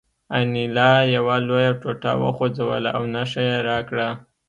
[0.37, 4.09] انیلا یوه لویه ټوټه وخوځوله او نښه یې راکړه